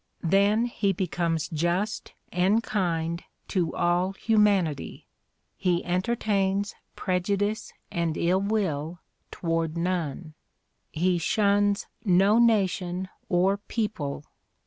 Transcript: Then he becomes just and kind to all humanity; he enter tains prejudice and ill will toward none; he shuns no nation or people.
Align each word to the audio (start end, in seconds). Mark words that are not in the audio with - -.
Then 0.23 0.65
he 0.65 0.93
becomes 0.93 1.47
just 1.47 2.13
and 2.33 2.63
kind 2.63 3.23
to 3.49 3.75
all 3.75 4.13
humanity; 4.13 5.05
he 5.55 5.85
enter 5.85 6.15
tains 6.15 6.73
prejudice 6.95 7.71
and 7.91 8.17
ill 8.17 8.41
will 8.41 8.97
toward 9.29 9.77
none; 9.77 10.33
he 10.91 11.19
shuns 11.19 11.85
no 12.03 12.39
nation 12.39 13.09
or 13.29 13.57
people. 13.57 14.25